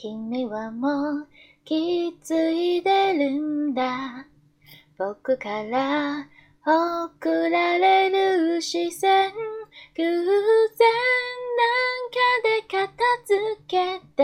[0.00, 1.28] 君はもう
[1.64, 4.26] 気づいてるんだ。
[4.96, 6.24] 僕から
[6.64, 9.32] 送られる視線、
[9.96, 10.14] 偶然
[11.56, 12.92] なんかで片
[13.26, 14.22] 付けて、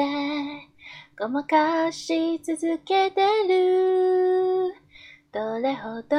[1.19, 4.73] ごまかし続けてる。
[5.33, 6.17] どれほど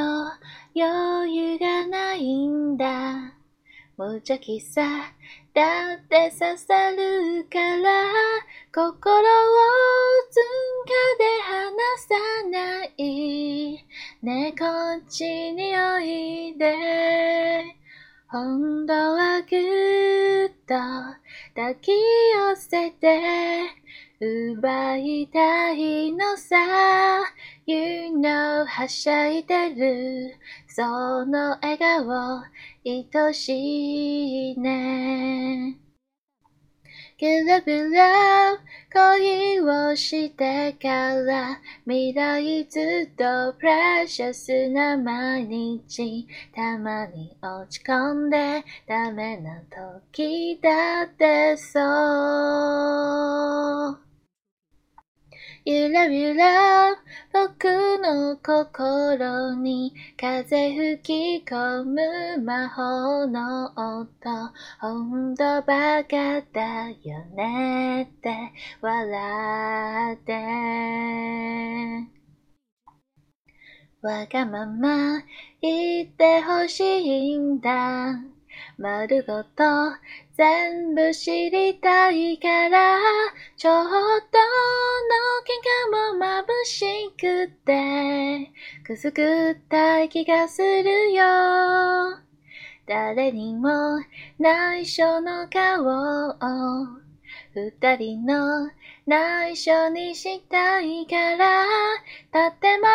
[0.76, 3.35] 余裕がないんだ。
[3.98, 4.82] 無邪気さ
[5.54, 8.04] だって刺さるから
[8.74, 9.24] 心を
[10.30, 12.16] つんかで離さ
[12.50, 13.86] ない。
[14.22, 14.66] ねこ
[15.02, 16.76] っちにおいで。
[18.28, 20.76] 本当はぐっと
[21.56, 23.22] 抱き寄せて
[24.20, 26.58] 奪いたいのさ。
[28.28, 30.36] はしゃいでる。
[30.68, 32.44] その笑顔
[32.86, 35.78] 愛しいね。
[37.18, 38.58] ぐらぐら
[38.92, 46.28] 恋をしてから未来ずっとプレシャスな毎日。
[46.54, 49.62] たまに落ち込んでダメな
[50.04, 51.80] 時だってそ
[54.02, 54.05] う。
[55.68, 56.96] ゆらゆら
[57.34, 57.66] 僕
[57.98, 64.06] の心に風吹き込む魔法の音
[64.80, 70.34] ほんとバカだよねって笑って。
[74.04, 75.24] わがまま
[75.64, 78.14] 言ってほしいんだ。
[78.78, 79.64] 丸ごと
[80.38, 83.00] 全部知りたいから
[83.58, 83.84] ちょっ
[84.30, 84.38] と
[87.46, 88.52] しくて
[88.84, 91.24] くすぐったい気がするよ。
[92.88, 94.00] 誰にも
[94.40, 96.36] 内緒の顔を
[97.54, 98.70] 二人の
[99.06, 101.66] 内緒にしたいから
[102.32, 102.92] 建前なん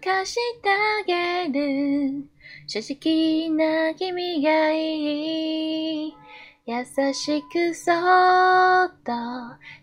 [0.00, 2.24] か抜かしてあげる。
[2.66, 6.14] 正直な君がいい。
[6.64, 9.12] 優しくそっと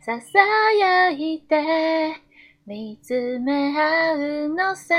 [0.05, 2.28] 囁いて
[2.69, 4.13] 見つめ合
[4.45, 4.93] うのさ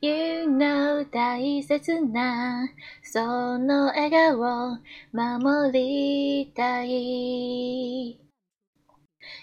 [0.00, 2.66] You know 大切な
[3.02, 4.78] その笑顔
[5.12, 8.18] 守りたい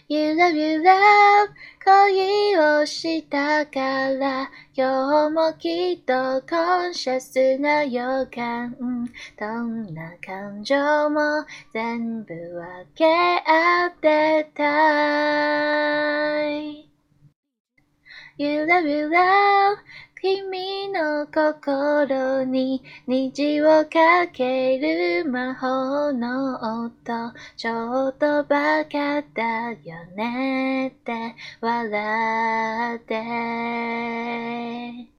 [0.10, 0.96] ゆらゆら
[1.86, 8.02] 恋をしたから今日もきっとコンシャスな予
[8.34, 8.76] 感
[9.40, 10.76] どんな感情
[11.12, 12.66] も全部分
[12.96, 15.52] け合ってた
[16.50, 16.91] い。
[18.42, 19.78] You love you love
[20.20, 27.34] 君の心に虹をかける魔法の音。
[27.56, 35.11] ちょっとバカだよねって笑って。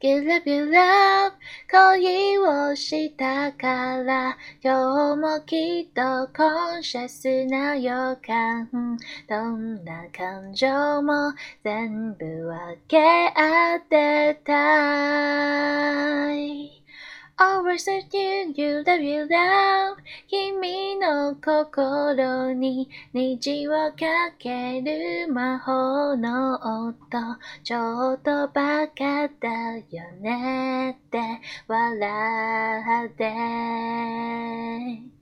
[0.00, 1.32] Give love you love
[1.72, 7.90] 恋をしたから今日もきっとコンシャスな予
[8.24, 8.68] 感。
[9.28, 11.32] どんな感情も
[11.64, 12.98] 全部分け
[13.34, 16.17] 合ってた。
[17.40, 19.98] Always with you, you love, you love.
[20.26, 26.96] 君の心に虹をかける魔法の音。
[27.62, 35.17] ちょっとバカだよねって笑って。